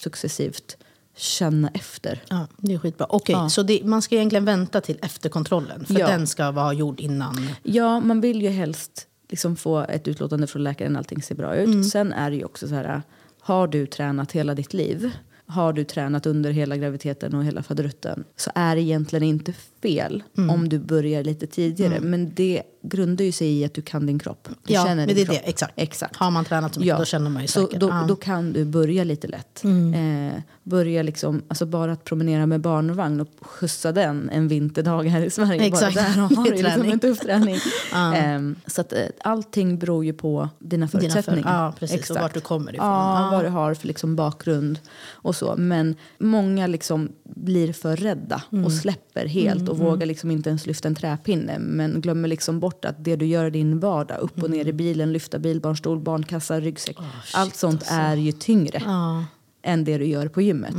Successivt 0.00 0.76
känna 1.16 1.68
efter. 1.74 2.22
Ja, 2.28 2.46
det 2.56 2.74
är 2.74 2.78
skitbra. 2.78 3.06
Okej, 3.10 3.32
Ja. 3.32 3.48
så 3.48 3.62
det, 3.62 3.80
man 3.84 4.02
ska 4.02 4.14
egentligen 4.14 4.44
vänta 4.44 4.80
till 4.80 4.98
efter 5.02 5.28
kontrollen? 5.28 5.84
För 5.86 5.98
Ja. 5.98 6.06
den 6.06 6.26
ska 6.26 6.50
vara 6.50 6.72
gjord 6.72 7.00
innan? 7.00 7.48
Ja, 7.62 8.00
man 8.00 8.20
vill 8.20 8.42
ju 8.42 8.48
helst 8.48 9.06
liksom 9.28 9.56
få 9.56 9.78
ett 9.80 10.08
utlåtande 10.08 10.46
från 10.46 10.62
läkaren 10.64 10.96
allting 10.96 11.22
ser 11.22 11.34
bra 11.34 11.54
ut. 11.56 11.90
Sen 11.90 12.12
är 12.12 12.30
det 12.30 12.36
ju 12.36 12.44
också 12.44 12.68
så 12.68 12.74
här, 12.74 13.02
har 13.40 13.68
du 13.68 13.86
tränat 13.86 14.32
hela 14.32 14.54
ditt 14.54 14.72
liv? 14.74 15.10
Har 15.46 15.72
du 15.72 15.84
tränat 15.84 16.26
under 16.26 16.50
hela 16.50 16.76
graviditeten 16.76 17.34
och 17.34 17.44
hela 17.44 17.62
faderutten 17.62 18.24
så 18.36 18.50
är 18.54 18.76
det 18.76 18.82
egentligen 18.82 19.22
inte 19.22 19.54
fel 19.82 20.22
om 20.50 20.68
du 20.68 20.78
börjar 20.78 21.24
lite 21.24 21.46
tidigare. 21.46 22.00
Men 22.00 22.34
det 22.34 22.62
grundar 22.82 23.24
ju 23.24 23.32
sig 23.32 23.60
i 23.60 23.64
att 23.64 23.74
du 23.74 23.82
kan 23.82 24.06
din 24.06 24.18
kropp. 24.18 24.48
Du 24.66 24.72
Ja, 24.74 24.84
känner 24.84 24.96
men 24.96 25.06
din 25.06 25.16
det 25.16 25.22
är 25.22 25.26
kropp. 25.26 25.38
det, 25.44 25.50
exakt. 25.50 25.72
exakt. 25.76 26.16
Har 26.16 26.30
man 26.30 26.44
tränat 26.44 26.74
så 26.74 26.80
mycket, 26.80 26.98
då 26.98 27.04
känner 27.04 27.30
man 27.30 27.42
ju 27.42 27.48
så 27.48 27.66
säkert. 27.66 27.80
då, 27.80 27.88
Ja. 27.88 28.04
då 28.08 28.16
kan 28.16 28.52
du 28.52 28.64
börja 28.64 29.04
lite 29.04 29.26
lätt. 29.28 29.64
Eh, 29.64 30.40
börja 30.62 31.02
liksom, 31.02 31.42
alltså 31.48 31.66
bara 31.66 31.92
att 31.92 32.04
promenera 32.04 32.46
med 32.46 32.60
barnvagn 32.60 33.20
och 33.20 33.28
skjutsa 33.40 33.92
den 33.92 34.30
en 34.30 34.48
vinterdag 34.48 35.02
här 35.04 35.22
i 35.22 35.30
Sverige. 35.30 35.62
Exakt. 35.66 35.94
Bara 35.96 36.04
där 36.04 36.36
har 36.36 36.44
du 36.44 36.50
liksom 36.62 36.82
en 36.82 36.98
tuff 37.00 37.18
träning. 37.20 37.56
Ehm, 38.14 38.56
så 38.66 38.80
att, 38.80 38.92
eh, 38.92 38.98
allting 39.24 39.78
beror 39.78 40.04
ju 40.04 40.12
på 40.12 40.48
dina 40.58 40.88
för- 40.88 40.98
förutsättningar. 40.98 41.64
ja, 41.64 41.74
precis. 41.78 42.10
Och 42.10 42.16
vart 42.16 42.34
du 42.34 42.40
kommer 42.40 42.74
ifrån. 42.74 42.86
Ja, 42.86 43.24
Ja. 43.24 43.30
vad 43.36 43.44
du 43.44 43.48
har 43.48 43.74
för 43.74 43.86
liksom 43.86 44.16
bakgrund 44.16 44.78
och 45.10 45.36
så. 45.36 45.54
Men 45.58 45.94
många 46.18 46.66
liksom 46.66 47.08
blir 47.24 47.72
för 47.72 47.96
rädda 47.96 48.42
Mm. 48.52 48.64
och 48.64 48.72
släpper 48.72 49.26
helt 49.26 49.68
och 49.70 49.78
vågar 49.78 50.06
liksom 50.06 50.30
inte 50.30 50.48
ens 50.48 50.66
lyfta 50.66 50.88
en 50.88 50.94
träpinne. 50.94 51.58
Men 51.58 52.00
glömmer 52.00 52.28
liksom 52.28 52.60
bort 52.60 52.84
att 52.84 53.04
det 53.04 53.16
du 53.16 53.26
gör 53.26 53.46
i 53.46 53.50
din 53.50 53.80
vardag, 53.80 54.18
upp 54.20 54.42
och 54.42 54.50
ner 54.50 54.68
i 54.68 54.72
bilen, 54.72 55.12
lyfta 55.12 55.38
bilbarnstol, 55.38 56.00
barnkassa, 56.00 56.60
ryggsäck. 56.60 56.96
allt 57.34 57.56
sånt 57.56 57.84
är 57.90 58.16
ju 58.16 58.32
tyngre 58.32 58.82
Ja. 58.84 59.24
än 59.62 59.84
det 59.84 59.98
du 59.98 60.06
gör 60.06 60.28
på 60.28 60.42
gymmet. 60.42 60.74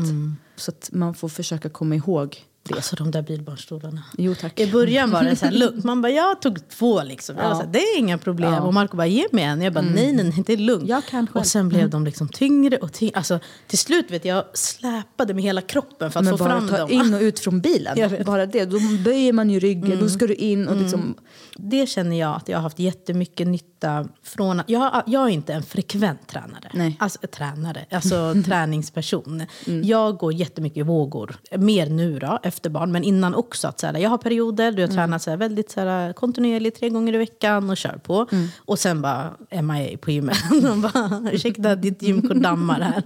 Så 0.55 0.71
att 0.71 0.89
man 0.93 1.13
får 1.13 1.29
försöka 1.29 1.69
komma 1.69 1.95
ihåg 1.95 2.37
det. 2.71 2.77
Alltså 2.77 2.95
de 2.95 3.11
där 3.11 3.21
bilbarnstolarna. 3.21 4.03
Jo 4.17 4.35
tack. 4.35 4.59
I 4.59 4.71
början 4.71 5.11
var 5.11 5.23
det 5.23 5.35
så 5.35 5.45
här 5.45 5.51
lugnt. 5.63 5.83
Man 5.83 6.01
bara, 6.01 6.11
jag 6.11 6.41
tog 6.41 6.69
två 6.69 7.03
liksom. 7.03 7.35
Jag 7.37 7.43
var 7.43 7.49
Ja. 7.51 7.55
här, 7.55 7.67
det 7.67 7.79
är 7.79 7.97
inga 7.97 8.17
problem. 8.17 8.49
Ja. 8.49 8.55
Mm. 8.55 8.67
Och 8.67 8.73
Marco 8.73 8.97
bara, 8.97 9.07
ge 9.07 9.25
mig 9.31 9.43
en. 9.43 9.61
Jag 9.61 9.73
bara, 9.73 9.81
nej, 9.85 10.13
nej, 10.13 10.25
nej, 10.25 10.43
det 10.47 10.53
är 10.53 10.57
lugnt. 10.57 10.89
Jag 10.89 11.05
kan 11.05 11.27
själv. 11.27 11.37
och 11.41 11.45
sen 11.47 11.69
blev 11.69 11.89
de 11.89 12.05
liksom 12.05 12.27
tyngre 12.29 12.77
och 12.77 12.93
tyngre. 12.93 13.17
Alltså, 13.17 13.39
till 13.67 13.77
slut 13.77 14.11
vet 14.11 14.25
jag, 14.25 14.43
släpade 14.53 15.33
med 15.33 15.43
hela 15.43 15.61
kroppen 15.61 16.11
för 16.11 16.19
att 16.19 16.25
Men 16.25 16.37
få 16.37 16.43
bara 16.43 16.57
fram 16.59 16.67
ta 16.69 16.77
dem. 16.77 16.91
in 16.91 17.13
och 17.13 17.21
ut 17.21 17.39
från 17.39 17.61
bilen. 17.61 17.97
Mm. 18.01 18.23
Bara 18.25 18.45
det. 18.45 18.65
Då 18.65 18.77
böjer 19.03 19.33
man 19.33 19.49
ju 19.49 19.59
ryggen, 19.59 19.99
då 19.99 20.09
ska 20.09 20.27
du 20.27 20.33
in 20.35 20.67
och 20.67 20.75
liksom... 20.77 21.15
Det 21.55 21.89
känner 21.89 22.19
jag 22.19 22.35
att 22.35 22.49
jag 22.49 22.57
har 22.57 22.61
haft 22.63 22.79
jättemycket 22.79 23.47
nytta 23.47 24.07
från. 24.23 24.61
Jag, 24.67 25.03
jag 25.07 25.23
är 25.23 25.27
inte 25.29 25.53
en 25.53 25.63
frekvent 25.63 26.27
tränare. 26.27 26.71
Nej. 26.73 26.95
Alltså 26.99 27.19
tränare, 27.35 27.85
alltså 27.91 28.33
träningsperson. 28.45 29.43
Jag 29.83 30.17
går 30.17 30.33
jättemycket 30.33 30.77
i 30.77 30.81
vågor. 30.81 31.35
Mer 31.57 31.89
nu 31.89 32.19
då, 32.19 32.39
efter 32.43 32.60
barn. 32.69 32.91
Men 32.91 33.03
innan 33.03 33.35
också. 33.35 33.67
Att, 33.67 33.79
så 33.79 33.87
här, 33.87 33.97
jag 33.97 34.09
har 34.09 34.17
perioder 34.17 34.71
då 34.71 34.81
jag 34.81 34.91
tränar 34.91 35.17
så 35.19 35.29
här, 35.29 35.37
väldigt 35.37 35.71
så 35.71 35.79
här, 35.79 36.13
kontinuerligt 36.13 36.79
tre 36.79 36.89
gånger 36.89 37.13
i 37.13 37.17
veckan 37.17 37.69
och 37.69 37.77
kör 37.77 37.97
på. 38.03 38.27
Och 38.57 38.79
sen 38.79 39.01
bara 39.01 39.31
MIA 39.61 39.97
på 39.97 40.11
gymmet. 40.11 40.37
De 40.61 40.81
bara, 40.81 41.29
ursäkta 41.31 41.75
ditt 41.75 42.01
gymkort 42.01 42.37
dammar 42.37 42.79
här. 42.79 43.03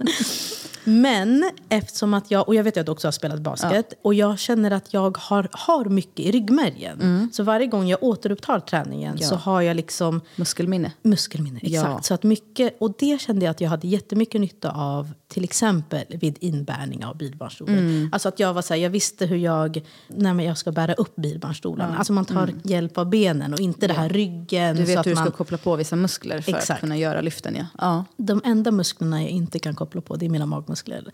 Men 0.88 1.50
eftersom 1.68 2.14
att 2.14 2.30
jag, 2.30 2.48
och 2.48 2.54
jag 2.54 2.64
vet 2.64 2.76
att 2.76 2.86
du 2.86 2.92
också 2.92 3.06
har 3.06 3.12
spelat 3.12 3.40
basket, 3.40 3.92
och 4.02 4.14
jag 4.14 4.38
känner 4.38 4.70
att 4.70 4.92
jag 4.94 5.18
har, 5.18 5.48
har 5.52 5.84
mycket 5.84 6.20
i 6.20 6.30
ryggmärgen. 6.32 7.30
Så 7.32 7.42
varje 7.42 7.66
gång 7.66 7.88
jag 7.88 8.02
återupptar 8.02 8.60
träningen 8.60 9.06
Mm. 9.06 9.18
Ja. 9.22 9.28
så 9.28 9.34
har 9.36 9.60
jag 9.62 9.76
liksom 9.76 10.20
Muskelminne. 10.36 10.92
muskelminne. 11.02 11.60
Exakt. 11.62 11.88
Ja. 11.90 12.02
Så 12.02 12.14
att 12.14 12.22
mycket, 12.22 12.76
och 12.80 12.94
det 12.98 13.20
kände 13.20 13.44
jag 13.44 13.50
att 13.50 13.60
jag 13.60 13.70
hade 13.70 13.88
jättemycket 13.88 14.40
nytta 14.40 14.70
av 14.70 15.12
till 15.28 15.44
exempel 15.44 16.04
vid 16.08 16.38
inbärning 16.40 17.04
av 17.04 17.16
bilbarnstolen. 17.16 17.78
Mm. 17.78 18.08
Alltså 18.12 18.28
att 18.28 18.40
jag 18.40 18.54
var 18.54 18.62
så 18.62 18.74
här, 18.74 18.80
jag 18.80 18.90
visste 18.90 19.26
hur 19.26 19.36
jag, 19.36 19.82
när 20.08 20.44
jag 20.44 20.58
ska 20.58 20.72
bära 20.72 20.94
upp 20.94 21.16
bilbarnstolen. 21.16 21.94
Alltså 21.94 22.12
man 22.12 22.24
tar 22.24 22.50
hjälp 22.64 22.98
av 22.98 23.10
benen 23.10 23.52
och 23.54 23.60
inte 23.60 23.86
det 23.86 23.94
här 23.94 24.08
ryggen. 24.08 24.64
Mm. 24.64 24.76
Du 24.76 24.82
så 24.82 24.86
vet 24.86 24.98
att 24.98 25.06
hur 25.06 25.10
du 25.10 25.14
man, 25.14 25.24
ska 25.24 25.36
koppla 25.36 25.58
på 25.58 25.76
vissa 25.76 25.96
muskler 25.96 26.40
för 26.40 26.52
Exakt. 26.52 26.70
att 26.70 26.80
kunna 26.80 26.96
göra 26.96 27.20
lyften. 27.20 27.56
Ja. 27.56 27.66
Ja. 27.78 28.04
de 28.16 28.40
enda 28.44 28.70
musklerna 28.70 29.22
jag 29.22 29.30
inte 29.30 29.58
kan 29.58 29.74
koppla 29.74 30.00
på 30.00 30.16
det 30.16 30.26
är 30.26 30.30
mina 30.30 30.46
magmuskler. 30.46 31.10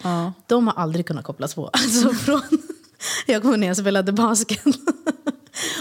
De 0.47 0.67
har 0.67 0.75
aldrig 0.75 1.07
kunnat 1.07 1.25
kopplas 1.25 1.55
på. 1.55 1.63
Alltså 1.73 2.09
från, 2.09 2.43
jag 3.27 3.43
kommer 3.43 3.57
när 3.57 3.67
jag 3.67 3.77
spelade 3.77 4.13
basket. 4.13 4.77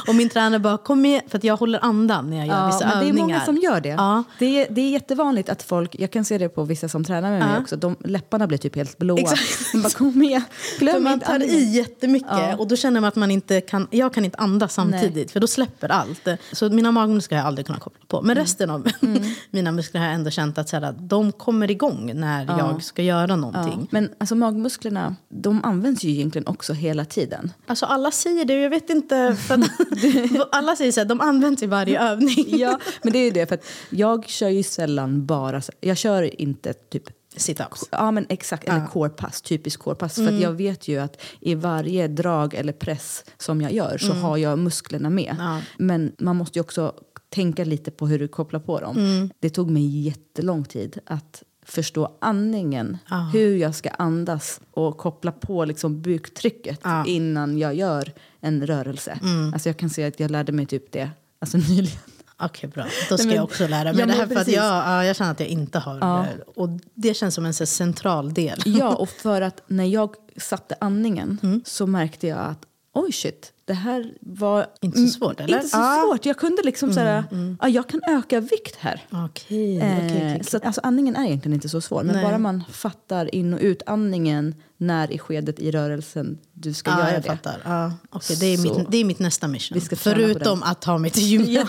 Och 0.07 0.15
min 0.15 0.29
tränare 0.29 0.59
bara, 0.59 0.77
kom 0.77 1.01
med, 1.01 1.21
för 1.27 1.37
att 1.37 1.43
jag 1.43 1.57
håller 1.57 1.79
andan 1.85 2.29
när 2.29 2.37
jag 2.37 2.47
gör 2.47 2.55
Ja, 2.59 2.65
vissa 2.67 2.85
men 2.87 2.97
det 2.99 3.05
är 3.05 3.07
övningar. 3.07 3.27
många 3.27 3.45
som 3.45 3.57
gör 3.57 3.81
det. 3.81 3.89
Ja. 3.89 4.23
Det, 4.39 4.45
är, 4.45 4.67
det 4.69 4.81
är 4.81 4.89
jättevanligt 4.89 5.49
att 5.49 5.63
folk, 5.63 5.95
jag 5.99 6.11
kan 6.11 6.25
se 6.25 6.37
det 6.37 6.49
på 6.49 6.63
vissa 6.63 6.89
som 6.89 7.03
tränar 7.03 7.29
med 7.31 7.39
mig 7.39 7.59
också, 7.59 7.75
de, 7.75 7.95
läpparna 8.05 8.47
blir 8.47 8.57
typ 8.57 8.75
helt 8.75 8.97
blåa. 8.97 9.19
Exakt. 9.19 9.73
Man 9.73 9.83
bara, 9.83 9.89
kom 9.89 10.13
För 10.13 10.79
glöm 10.79 11.03
man 11.03 11.13
inte 11.13 11.25
tar 11.25 11.33
andningen. 11.33 11.55
i 11.55 11.63
jättemycket 11.77 12.27
Ja. 12.31 12.55
och 12.55 12.67
då 12.67 12.75
känner 12.75 13.01
man 13.01 13.07
att 13.07 13.15
man 13.15 13.31
inte 13.31 13.61
kan, 13.61 13.87
jag 13.91 14.13
kan 14.13 14.25
inte 14.25 14.37
andas 14.37 14.73
samtidigt 14.73 15.31
för 15.31 15.39
då 15.39 15.47
släpper 15.47 15.89
allt. 15.91 16.27
Så 16.51 16.69
mina 16.69 16.91
magmuskler 16.91 17.37
har 17.37 17.43
jag 17.43 17.47
aldrig 17.47 17.65
kunnat 17.65 17.81
koppla 17.81 18.05
på. 18.07 18.21
Men 18.21 18.31
Mm. 18.31 18.43
resten 18.43 18.69
av 18.69 18.87
mina 19.51 19.71
muskler 19.71 19.99
har 20.01 20.07
jag 20.07 20.15
ändå 20.15 20.29
känt 20.29 20.57
att 20.57 20.69
så 20.69 20.79
här, 20.79 20.95
de 20.99 21.31
kommer 21.31 21.71
igång 21.71 22.11
när 22.15 22.45
jag 22.57 22.83
ska 22.83 23.01
göra 23.01 23.35
någonting. 23.35 23.79
Ja. 23.81 23.87
Men 23.91 24.09
alltså, 24.17 24.35
magmusklerna, 24.35 25.15
de 25.29 25.63
används 25.63 26.03
ju 26.03 26.09
egentligen 26.09 26.47
också 26.47 26.73
hela 26.73 27.05
tiden. 27.05 27.53
Alltså 27.67 27.85
alla 27.85 28.11
säger 28.11 28.45
det 28.45 28.53
jag 28.61 28.69
vet 28.69 28.89
inte. 28.89 29.35
För 29.35 29.57
alla 30.51 30.75
säger 30.75 30.91
så 30.91 30.99
här, 30.99 31.07
de 31.07 31.21
används 31.21 31.63
i 31.63 31.67
varje 31.67 32.01
övning. 32.01 32.45
Ja, 32.47 32.79
men 33.03 33.13
det 33.13 33.19
är 33.19 33.25
ju 33.25 33.31
det, 33.31 33.47
för 33.47 33.59
jag 33.89 34.27
kör 34.27 34.49
ju 34.49 34.63
sällan 34.63 35.25
bara, 35.25 35.61
jag 35.79 35.97
kör 35.97 36.41
inte 36.41 36.73
typ 36.73 37.03
Sit-ups. 37.35 37.87
Ja 37.91 38.11
men 38.11 38.25
exakt, 38.29 38.63
eller 38.63 38.87
corepass, 38.87 39.41
typiskt 39.41 39.83
corepass. 39.83 40.15
För 40.15 40.27
att 40.27 40.39
jag 40.39 40.51
vet 40.51 40.87
ju 40.87 40.99
att 40.99 41.21
i 41.39 41.55
varje 41.55 42.07
drag 42.07 42.53
eller 42.53 42.73
press 42.73 43.25
som 43.37 43.61
jag 43.61 43.73
gör 43.73 43.97
så 43.97 44.13
har 44.13 44.37
jag 44.37 44.59
musklerna 44.59 45.09
med. 45.09 45.35
Ja. 45.39 45.61
Men 45.77 46.11
man 46.19 46.35
måste 46.35 46.59
ju 46.59 46.61
också 46.61 46.93
tänka 47.29 47.63
lite 47.63 47.91
på 47.91 48.07
hur 48.07 48.19
du 48.19 48.27
kopplar 48.27 48.59
på 48.59 48.79
dem. 48.79 49.29
Det 49.39 49.49
tog 49.49 49.69
mig 49.69 50.01
jättelång 50.01 50.65
tid 50.65 50.99
att 51.05 51.43
förstå 51.65 52.17
andningen. 52.21 52.97
Hur 53.33 53.55
jag 53.57 53.75
ska 53.75 53.89
andas 53.89 54.61
och 54.71 54.97
koppla 54.97 55.31
på 55.31 55.65
liksom 55.65 56.01
buktrycket 56.01 56.79
Ja. 56.83 57.05
innan 57.05 57.57
jag 57.57 57.75
gör 57.75 58.11
en 58.39 58.67
rörelse. 58.67 59.19
Alltså 59.53 59.69
jag 59.69 59.77
kan 59.77 59.89
säga 59.89 60.07
att 60.07 60.19
jag 60.19 60.31
lärde 60.31 60.51
mig 60.51 60.65
typ 60.65 60.91
det 60.91 61.09
alltså 61.41 61.57
nyligen. 61.69 61.99
Okej, 62.43 62.69
bra. 62.69 62.85
Då 63.09 63.17
ska 63.17 63.27
men- 63.27 63.35
jag 63.35 63.43
också 63.43 63.67
lära 63.67 63.83
mig 63.93 63.99
Ja, 63.99 64.05
det 64.05 64.13
här. 64.13 64.27
För 64.27 64.35
att 64.35 64.47
jag, 64.47 64.65
ja, 64.65 65.05
jag 65.05 65.15
känner 65.15 65.31
att 65.31 65.39
jag 65.39 65.49
inte 65.49 65.79
har 65.79 65.99
det. 65.99 66.43
Och 66.55 66.69
det 66.93 67.13
känns 67.13 67.35
som 67.35 67.45
en 67.45 67.53
så 67.53 67.65
central 67.65 68.33
del. 68.33 68.61
Ja, 68.65 68.95
och 68.95 69.09
för 69.09 69.41
att 69.41 69.61
när 69.67 69.85
jag 69.85 70.15
satte 70.37 70.75
andningen 70.81 71.37
Mm. 71.43 71.61
så 71.65 71.87
märkte 71.87 72.27
jag 72.27 72.39
att 72.39 72.65
oj 72.93 73.11
shit, 73.11 73.53
det 73.71 73.75
här 73.75 74.13
var 74.21 74.67
Inte 74.81 74.97
så 74.97 75.07
svårt, 75.07 75.39
eller? 75.39 75.57
Inte 75.57 75.69
så 75.69 75.77
Ah. 75.77 75.95
Mm, 75.95 76.07
svårt. 76.09 76.25
Jag 76.25 76.37
kunde 76.37 76.61
liksom 76.63 76.93
såhär, 76.93 77.23
ja, 77.61 77.67
jag 77.69 77.89
kan 77.89 78.01
öka 78.07 78.39
vikt 78.39 78.75
här. 78.79 79.05
Okej, 79.11 79.77
Eh, 79.79 79.97
okej, 79.97 80.07
okej. 80.17 80.43
Så 80.43 80.57
att, 80.57 80.65
alltså, 80.65 80.81
andningen 80.83 81.15
är 81.15 81.25
egentligen 81.25 81.53
inte 81.53 81.69
så 81.69 81.81
svår. 81.81 82.03
Men 82.03 82.15
Nej. 82.15 82.23
bara 82.25 82.37
man 82.37 82.63
fattar 82.71 83.35
in 83.35 83.53
och 83.53 83.59
utandningen 83.61 84.55
när 84.77 85.11
i 85.11 85.19
skedet 85.19 85.59
i 85.59 85.71
rörelsen 85.71 86.37
du 86.53 86.73
ska 86.73 86.91
Ja, 86.91 86.99
göra 86.99 87.13
jag 87.13 87.21
det. 87.23 87.27
fattar. 87.27 87.61
Ja, 87.65 87.93
okej, 88.09 88.37
det, 88.39 88.45
är 88.45 88.57
Så- 88.57 88.63
mitt, 88.79 88.91
det 88.91 88.97
är 88.97 89.05
mitt 89.05 89.19
nästa 89.19 89.47
mission. 89.47 89.81
Förutom 89.95 90.63
att 90.63 90.81
ta 90.81 90.97
mig 90.97 91.11
till 91.11 91.23
gymmet. 91.23 91.49
Ja, 91.49 91.65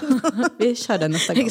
vi 0.59 0.75
kör 0.77 0.99
den 0.99 1.11
nästa 1.11 1.35
gång. 1.35 1.51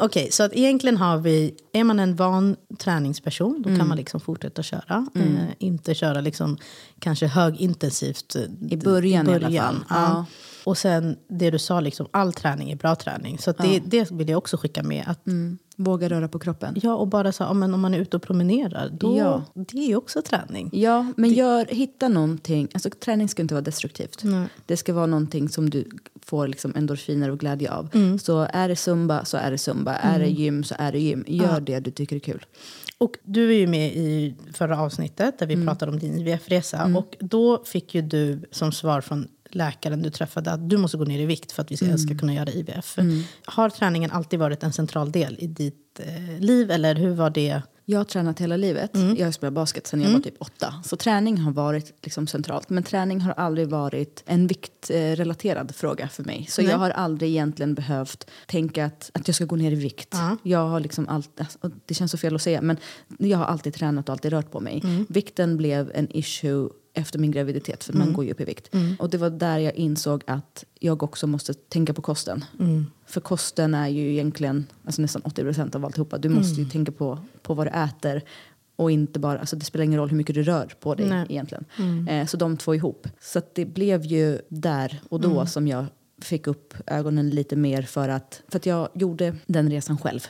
Okej, 0.00 0.28
så 0.32 0.42
att 0.42 0.52
egentligen 0.54 0.96
har 0.96 1.18
vi, 1.18 1.54
är 1.72 1.84
man 1.84 1.98
en 2.00 2.16
van 2.16 2.56
träningsperson 2.78 3.62
då 3.62 3.68
Mm. 3.68 3.78
kan 3.78 3.88
man 3.88 3.96
liksom 3.96 4.20
fortsätta 4.20 4.62
köra. 4.62 5.06
Eh, 5.14 5.22
inte 5.58 5.94
köra 5.94 6.20
liksom 6.20 6.56
kanske 6.98 7.26
högintensivt. 7.26 8.36
eh, 8.36 8.42
I 8.70 8.76
början 8.76 9.26
i 9.30 9.34
alla 9.34 9.40
fall. 9.40 9.52
Ja. 9.54 9.74
Ja. 9.88 10.24
Och 10.64 10.78
sen 10.78 11.16
det 11.28 11.50
du 11.50 11.58
sa, 11.58 11.80
liksom, 11.80 12.06
all 12.10 12.32
träning 12.32 12.70
är 12.70 12.76
bra 12.76 12.94
träning. 12.96 13.38
Så 13.38 13.52
det, 13.52 13.78
det 13.86 14.10
vill 14.10 14.28
jag 14.28 14.38
också 14.38 14.56
skicka 14.56 14.82
med. 14.82 15.04
Att, 15.06 15.26
Våga 15.78 16.08
röra 16.08 16.28
på 16.28 16.38
kroppen. 16.38 16.76
Ja, 16.82 16.94
och 16.94 17.08
bara 17.08 17.32
så, 17.32 17.42
ja, 17.42 17.52
men 17.52 17.74
om 17.74 17.80
man 17.80 17.94
är 17.94 17.98
ute 17.98 18.16
och 18.16 18.22
promenerar, 18.22 18.88
då, 18.92 19.18
Ja. 19.18 19.42
det 19.54 19.78
är 19.78 19.88
ju 19.88 19.96
också 19.96 20.22
träning. 20.22 20.70
Ja, 20.72 21.06
men 21.16 21.30
gör, 21.32 21.66
hitta 21.66 22.08
någonting. 22.08 22.68
Alltså, 22.74 22.90
träning 22.90 23.28
ska 23.28 23.42
inte 23.42 23.54
vara 23.54 23.62
destruktivt. 23.62 24.22
Det 24.66 24.76
ska 24.76 24.94
vara 24.94 25.06
någonting 25.06 25.48
som 25.48 25.70
du 25.70 25.84
får 26.26 26.48
liksom 26.48 26.72
endorfiner 26.76 27.30
och 27.30 27.38
glädje 27.40 27.72
av. 27.72 27.88
Så 28.22 28.46
är 28.52 28.68
det 28.68 28.76
zumba 28.76 29.24
så 29.24 29.36
är 29.36 29.50
det 29.50 29.58
zumba. 29.58 29.94
Är 29.94 30.18
det 30.18 30.28
gym 30.28 30.64
så 30.64 30.74
är 30.78 30.92
det 30.92 30.98
gym. 30.98 31.24
Gör 31.26 31.60
det 31.60 31.80
du 31.80 31.90
tycker 31.90 32.16
är 32.16 32.20
kul. 32.20 32.46
Och 32.98 33.16
du 33.24 33.50
är 33.54 33.58
ju 33.58 33.66
med 33.66 33.92
i 33.96 34.34
förra 34.52 34.80
avsnittet 34.80 35.38
där 35.38 35.46
vi 35.46 35.54
Mm. 35.54 35.66
pratade 35.66 35.92
om 35.92 35.98
din 35.98 36.18
IVF-resa. 36.18 36.92
Och 36.96 37.16
då 37.20 37.64
fick 37.64 37.94
ju 37.94 38.02
du 38.02 38.40
som 38.50 38.72
svar 38.72 39.00
från 39.00 39.28
läkaren 39.56 40.02
du 40.02 40.10
träffade 40.10 40.50
att 40.52 40.70
du 40.70 40.76
måste 40.76 40.96
gå 40.96 41.04
ner 41.04 41.20
i 41.20 41.26
vikt 41.26 41.52
för 41.52 41.62
att 41.62 41.70
vi 41.72 41.76
ska, 41.76 41.86
Mm. 41.86 41.98
ska 41.98 42.18
kunna 42.18 42.34
göra 42.34 42.50
IVF. 42.50 42.98
Har 43.44 43.70
träningen 43.70 44.10
alltid 44.10 44.38
varit 44.38 44.62
en 44.62 44.72
central 44.72 45.12
del 45.12 45.36
i 45.38 45.46
ditt 45.46 46.00
eh, 46.00 46.40
liv 46.40 46.70
eller 46.70 46.94
hur 46.94 47.14
var 47.14 47.30
det? 47.30 47.62
Jag 47.88 47.98
har 48.00 48.04
tränat 48.04 48.40
hela 48.40 48.56
livet. 48.56 48.90
Jag 49.16 49.26
har 49.26 49.32
spelat 49.32 49.52
basket 49.52 49.86
sedan 49.86 50.00
jag 50.02 50.10
var 50.10 50.20
typ 50.20 50.34
åtta. 50.40 50.74
Så 50.84 50.96
träning 50.96 51.38
har 51.38 51.52
varit 51.52 51.92
liksom 52.02 52.26
centralt. 52.26 52.70
Men 52.70 52.82
träning 52.82 53.20
har 53.20 53.32
aldrig 53.32 53.68
varit 53.68 54.22
en 54.26 54.46
viktrelaterad 54.46 55.74
fråga 55.74 56.08
för 56.08 56.24
mig. 56.24 56.46
Så 56.50 56.62
Nej. 56.62 56.70
jag 56.70 56.78
har 56.78 56.90
aldrig 56.90 57.30
egentligen 57.30 57.74
behövt 57.74 58.30
tänka 58.46 58.84
att, 58.84 59.10
att 59.14 59.28
jag 59.28 59.34
ska 59.34 59.44
gå 59.44 59.56
ner 59.56 59.72
i 59.72 59.74
vikt. 59.74 60.08
Ja. 60.12 60.36
Jag 60.42 60.68
har 60.68 60.80
liksom 60.80 61.08
alltid, 61.08 61.46
och 61.60 61.70
det 61.86 61.94
känns 61.94 62.10
så 62.10 62.18
fel 62.18 62.34
att 62.34 62.42
säga, 62.42 62.62
men 62.62 62.76
jag 63.18 63.38
har 63.38 63.44
alltid 63.44 63.74
tränat 63.74 64.08
och 64.08 64.12
alltid 64.12 64.32
rört 64.32 64.50
på 64.50 64.60
mig. 64.60 64.82
Vikten 65.08 65.56
blev 65.56 65.90
en 65.94 66.16
issue 66.16 66.68
efter 66.96 67.18
min 67.18 67.30
graviditet, 67.30 67.84
för 67.84 67.92
man 67.92 68.12
går 68.12 68.24
ju 68.24 68.30
upp 68.30 68.40
i 68.40 68.44
vikt. 68.44 68.70
Och 68.98 69.10
det 69.10 69.18
var 69.18 69.30
där 69.30 69.58
jag 69.58 69.74
insåg 69.74 70.22
att 70.26 70.64
jag 70.80 71.02
också 71.02 71.26
måste 71.26 71.54
tänka 71.54 71.94
på 71.94 72.02
kosten. 72.02 72.44
För 73.06 73.20
kosten 73.20 73.74
är 73.74 73.88
ju 73.88 74.12
egentligen 74.12 74.66
alltså 74.84 75.02
nästan 75.02 75.22
80 75.22 75.42
procent 75.42 75.74
av 75.74 75.84
alltihopa. 75.84 76.18
Du 76.18 76.28
måste 76.28 76.60
ju 76.60 76.68
tänka 76.68 76.92
på, 76.92 77.18
på 77.42 77.54
vad 77.54 77.66
du 77.66 77.70
äter. 77.70 78.22
Och 78.76 78.90
inte 78.90 79.18
bara, 79.18 79.38
alltså 79.38 79.56
det 79.56 79.64
spelar 79.64 79.84
ingen 79.84 80.00
roll 80.00 80.08
hur 80.08 80.16
mycket 80.16 80.34
du 80.34 80.42
rör 80.42 80.74
på 80.80 80.94
dig 80.94 81.08
Nej. 81.08 81.26
egentligen. 81.28 81.64
Eh, 82.08 82.26
så 82.26 82.36
de 82.36 82.56
två 82.56 82.74
ihop. 82.74 83.08
Så 83.20 83.40
det 83.54 83.64
blev 83.64 84.04
ju 84.04 84.38
där 84.48 85.00
och 85.08 85.20
då 85.20 85.46
som 85.46 85.68
jag 85.68 85.86
fick 86.22 86.46
upp 86.46 86.74
ögonen 86.86 87.30
lite 87.30 87.56
mer 87.56 87.82
för 87.82 88.08
att, 88.08 88.42
för 88.48 88.58
att 88.58 88.66
jag 88.66 88.88
gjorde 88.94 89.34
den 89.46 89.70
resan 89.70 89.98
själv. 89.98 90.26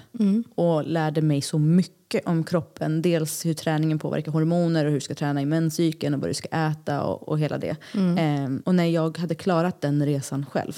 Och 0.54 0.84
lärde 0.84 1.22
mig 1.22 1.42
så 1.42 1.58
mycket 1.58 2.26
om 2.26 2.44
kroppen. 2.44 3.02
Dels 3.02 3.46
hur 3.46 3.54
träningen 3.54 3.98
påverkar 3.98 4.32
hormoner 4.32 4.84
och 4.84 4.90
hur 4.90 4.96
du 4.96 5.00
ska 5.00 5.14
träna 5.14 5.42
i 5.42 5.46
menscykeln 5.46 6.14
och 6.14 6.20
vad 6.20 6.30
du 6.30 6.34
ska 6.34 6.48
äta 6.48 7.02
och, 7.02 7.28
och 7.28 7.38
hela 7.38 7.58
det. 7.58 7.76
Eh, 8.18 8.48
och 8.64 8.74
när 8.74 8.84
jag 8.84 9.18
hade 9.18 9.34
klarat 9.34 9.80
den 9.80 10.06
resan 10.06 10.46
själv, 10.46 10.72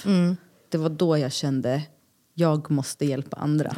det 0.68 0.78
var 0.78 0.88
då 0.88 1.18
jag 1.18 1.32
kände 1.32 1.82
jag 2.38 2.70
måste 2.70 3.04
hjälpa 3.04 3.36
andra. 3.36 3.72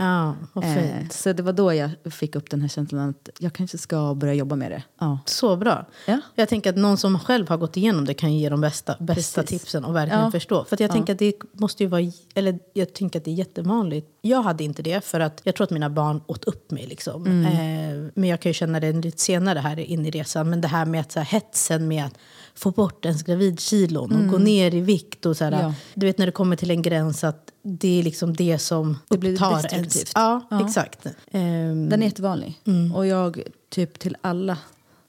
Ja. 0.55 0.63
Eh, 0.63 1.09
så 1.11 1.33
det 1.33 1.43
var 1.43 1.53
då 1.53 1.75
jag 1.75 1.91
fick 2.11 2.37
upp 2.37 2.51
den 2.51 2.61
här 2.61 2.69
känslan 2.69 3.09
att 3.09 3.29
jag 3.39 3.53
kanske 3.53 3.79
ska 3.79 4.15
börja 4.15 4.35
jobba 4.35 4.57
med 4.57 4.71
det. 4.71 4.83
Ja. 5.01 5.19
Så 5.27 5.57
bra. 5.57 5.87
Ja. 6.07 6.21
Jag 6.35 6.49
tänker 6.49 6.71
att 6.71 6.77
någon 6.77 6.97
som 6.97 7.19
själv 7.19 7.49
har 7.49 7.57
gått 7.57 7.77
igenom 7.77 8.05
det 8.05 8.15
kan 8.15 8.35
ge 8.35 8.49
de 8.49 8.61
bästa, 8.61 8.97
bästa 9.01 9.43
Precis. 9.43 9.63
tipsen 9.63 9.85
och 9.85 9.97
verkligen 9.97 10.25
Ja. 10.25 10.31
förstå. 10.31 10.65
För 10.65 10.77
jag 10.83 10.91
tänker 10.91 11.13
att 11.13 11.19
det 11.19 11.35
måste 11.53 11.83
ju 11.83 11.89
vara, 11.89 12.03
eller 12.35 12.59
jag 12.73 12.95
tänker 12.95 13.19
att 13.19 13.25
det 13.25 13.31
är 13.31 13.35
jättevanligt. 13.35 14.09
Jag 14.23 14.43
hade 14.43 14.65
inte 14.65 14.83
det 14.83 15.05
för 15.05 15.21
att 15.21 15.41
jag 15.45 15.55
tror 15.55 15.65
att 15.65 15.71
mina 15.71 15.91
barn 15.91 16.21
åt 16.27 16.45
upp 16.45 16.71
mig 16.71 16.87
liksom. 16.87 17.27
Mm. 17.27 17.45
Eh, 17.47 18.11
men 18.15 18.29
jag 18.29 18.41
kan 18.41 18.51
ju 18.51 18.55
känna 18.55 18.81
det 18.81 18.93
lite 18.93 19.19
senare 19.19 19.59
här 19.59 19.79
in 19.81 20.07
i 20.07 20.11
resan. 20.11 20.51
Men 20.51 20.61
det 20.61 20.69
här 20.69 20.85
med 20.85 21.01
att 21.01 21.13
så 21.13 21.21
här, 21.21 21.27
hetsen 21.27 21.89
med 21.89 22.05
att 22.05 22.15
få 22.61 22.71
bort 22.71 23.05
ens 23.05 23.23
gravidkilon 23.23 24.13
och 24.25 24.29
gå 24.33 24.39
ner 24.39 24.75
i 24.75 24.81
vikt 24.81 25.27
och 25.27 25.37
så 25.37 25.45
här, 25.45 25.53
Mm. 25.53 25.65
Ja. 25.67 25.75
du 25.95 26.07
vet 26.07 26.19
när 26.19 26.27
det 26.27 26.33
kommer 26.33 26.57
till 26.57 26.71
en 26.71 26.83
gräns 26.83 27.25
att 27.25 27.51
det 27.63 27.99
är 27.99 28.03
liksom 28.03 28.37
det 28.37 28.59
som 28.59 28.99
Det 29.09 29.19
blir 29.19 29.33
upptar 29.33 29.75
ens... 29.75 30.13
Ja, 30.15 30.47
Ja. 30.51 30.67
exakt. 30.67 31.07
Ehm, 31.31 31.89
Den 31.89 32.03
är 32.03 32.07
jättevanlig. 32.07 32.61
Och 32.95 33.07
jag, 33.07 33.43
typ 33.71 33.99
till 33.99 34.17
alla 34.21 34.59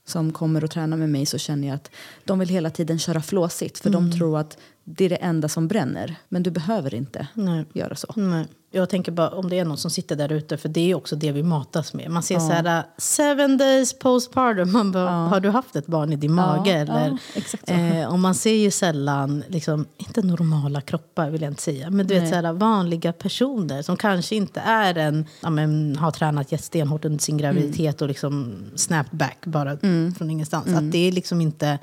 som 0.05 0.31
kommer 0.33 0.63
och 0.63 0.71
tränar 0.71 0.97
med 0.97 1.09
mig 1.09 1.25
så 1.25 1.37
känner 1.37 1.67
jag 1.67 1.75
att 1.75 1.91
de 2.25 2.39
vill 2.39 2.49
hela 2.49 2.69
tiden 2.69 2.99
köra 2.99 3.21
flåsigt. 3.21 3.79
För 3.79 3.89
de 3.89 4.11
tror 4.11 4.37
att 4.39 4.57
det 4.83 5.05
är 5.05 5.09
det 5.09 5.15
enda 5.15 5.49
som 5.49 5.67
bränner. 5.67 6.15
Men 6.29 6.43
du 6.43 6.51
behöver 6.51 6.93
inte 6.93 7.27
Nej. 7.33 7.65
göra 7.73 7.95
så. 7.95 8.13
Nej. 8.15 8.47
Jag 8.73 8.89
tänker 8.89 9.11
bara 9.11 9.29
om 9.29 9.49
det 9.49 9.59
är 9.59 9.65
någon 9.65 9.77
som 9.77 9.91
sitter 9.91 10.15
där 10.15 10.31
ute, 10.31 10.57
för 10.57 10.69
det 10.69 10.91
är 10.91 10.95
också 10.95 11.15
det 11.15 11.31
vi 11.31 11.43
matas 11.43 11.93
med. 11.93 12.11
Man 12.11 12.23
ser 12.23 12.39
så 12.39 12.51
här, 12.51 12.83
seven 12.97 13.57
days 13.57 13.99
postpartum, 13.99 14.71
man 14.71 14.91
bara, 14.91 15.09
har 15.09 15.39
du 15.39 15.49
haft 15.49 15.75
ett 15.75 15.87
barn 15.87 16.13
i 16.13 16.15
din 16.15 16.33
mage? 16.33 16.71
eller, 16.71 17.17
exakt 17.35 17.67
så. 17.67 17.73
eh, 17.73 18.07
och 18.07 18.19
man 18.19 18.35
ser 18.35 18.53
ju 18.53 18.71
sällan, 18.71 19.43
liksom, 19.47 19.85
inte 19.97 20.21
normala 20.21 20.81
kroppar 20.81 21.29
vill 21.29 21.41
jag 21.41 21.51
inte 21.51 21.61
säga, 21.61 21.89
men 21.89 22.07
du 22.07 22.19
vet 22.19 22.29
så 22.29 22.35
här, 22.35 22.53
vanliga 22.53 23.13
personer 23.13 23.81
som 23.81 23.97
kanske 23.97 24.35
inte 24.35 24.59
är 24.59 24.97
en, 24.97 25.25
ja, 25.41 25.49
men, 25.49 25.95
har 25.95 26.11
tränat 26.11 26.51
jättestenhårt 26.51 27.05
under 27.05 27.19
sin 27.19 27.37
graviditet 27.37 28.01
och 28.01 28.07
liksom 28.07 28.53
snapped 28.75 29.19
back 29.19 29.45
bara 29.45 29.77
från 30.17 30.29
ingenstans. 30.29 30.67
Att 30.67 30.91
det 30.91 31.07
är 31.07 31.11
liksom 31.11 31.41
inte... 31.41 31.79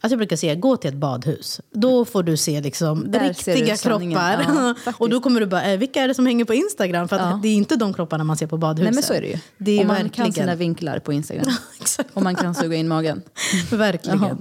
Alltså 0.00 0.12
jag 0.14 0.18
brukar 0.18 0.36
säga, 0.36 0.54
gå 0.54 0.76
till 0.76 0.88
ett 0.88 0.96
badhus. 0.96 1.60
Då 1.72 2.04
får 2.04 2.22
du 2.22 2.36
se 2.36 2.60
liksom 2.60 3.10
Där 3.10 3.28
riktiga 3.28 3.76
kroppar. 3.76 4.46
Ja, 4.48 4.74
och 4.98 5.10
då 5.10 5.20
kommer 5.20 5.40
du 5.40 5.46
bara, 5.46 5.64
eh, 5.64 5.78
vilka 5.78 6.02
är 6.02 6.08
det 6.08 6.14
som 6.14 6.26
hänger 6.26 6.44
på 6.44 6.54
Instagram? 6.54 7.08
För 7.08 7.16
att 7.16 7.42
det 7.42 7.48
är 7.48 7.54
inte 7.54 7.76
de 7.76 7.94
kropparna 7.94 8.24
man 8.24 8.36
ser 8.36 8.46
på 8.46 8.56
badhuset. 8.56 8.84
Nej 8.84 8.94
men 8.94 9.02
så 9.02 9.14
är 9.14 9.20
det 9.20 9.26
ju. 9.26 9.38
Det 9.58 9.72
är 9.72 9.80
och 9.80 9.86
man 9.86 9.96
verkligen... 9.96 10.26
kan 10.26 10.32
sina 10.32 10.54
vinklar 10.54 10.98
på 10.98 11.12
Instagram. 11.12 11.46
Exakt. 11.80 12.10
och 12.14 12.22
man 12.22 12.34
kan 12.34 12.54
suga 12.54 12.76
in 12.76 12.88
magen. 12.88 13.22
Verkligen. 13.70 14.18
Jaha. 14.18 14.36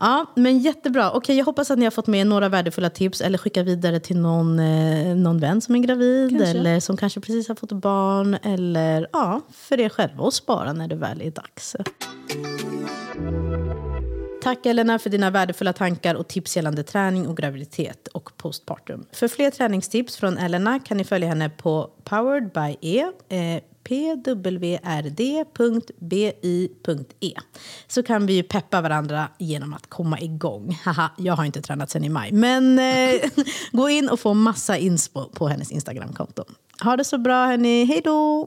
Ja, 0.00 0.26
men 0.34 0.58
jättebra. 0.58 1.10
Okej, 1.12 1.36
jag 1.36 1.44
hoppas 1.44 1.70
att 1.70 1.78
ni 1.78 1.84
har 1.84 1.90
fått 1.90 2.06
med 2.06 2.26
några 2.26 2.48
värdefulla 2.48 2.90
tips 2.90 3.20
eller 3.20 3.38
skicka 3.38 3.62
vidare 3.62 4.00
till 4.00 4.18
någon, 4.18 4.58
eh, 4.58 5.16
någon 5.16 5.38
vän 5.38 5.60
som 5.60 5.74
är 5.74 5.78
gravid 5.78 6.30
Kanske. 6.30 6.58
eller 6.58 6.80
som 6.80 6.96
kanske 6.96 7.20
precis 7.20 7.48
har 7.48 7.54
fått 7.54 7.72
barn 7.72 8.34
eller 8.42 9.08
ja, 9.12 9.40
för 9.52 9.80
er 9.80 9.88
själva 9.88 10.26
att 10.26 10.34
spara 10.34 10.72
när 10.72 10.88
det 10.88 10.96
väl 10.96 11.22
är 11.22 11.30
dags. 11.30 11.76
Tack 14.46 14.66
Elena 14.66 14.98
för 14.98 15.10
dina 15.10 15.30
värdefulla 15.30 15.72
tankar 15.72 16.14
och 16.14 16.28
tips 16.28 16.56
gällande 16.56 16.82
träning 16.82 17.28
och 17.28 17.36
graviditet 17.36 18.08
och 18.08 18.36
postpartum. 18.36 19.06
För 19.12 19.28
fler 19.28 19.50
träningstips 19.50 20.16
från 20.16 20.38
Elena 20.38 20.78
kan 20.78 20.96
ni 20.96 21.04
följa 21.04 21.28
henne 21.28 21.50
på 21.50 21.90
powered 22.04 22.50
by 22.52 22.76
e, 22.80 23.06
eh, 23.28 23.62
pwrd.bi.e. 23.82 25.44
Så 27.86 28.02
kan 28.02 28.26
vi 28.26 28.32
ju 28.32 28.42
peppa 28.42 28.80
varandra 28.80 29.28
genom 29.38 29.74
att 29.74 29.86
komma 29.90 30.20
igång. 30.20 30.78
Haha, 30.84 31.10
jag 31.18 31.36
har 31.36 31.44
inte 31.44 31.62
tränat 31.62 31.90
sen 31.90 32.04
i 32.04 32.08
maj. 32.08 32.32
Men 32.32 32.78
eh, 32.78 33.20
gå 33.72 33.88
in 33.88 34.08
och 34.08 34.20
få 34.20 34.34
massa 34.34 34.76
inspo 34.76 35.28
på 35.28 35.48
hennes 35.48 35.72
Instagramkonto. 35.72 36.44
Ha 36.82 36.96
det 36.96 37.04
så 37.04 37.18
bra 37.18 37.46
hörni, 37.46 37.84
hej 37.84 38.00
då! 38.04 38.46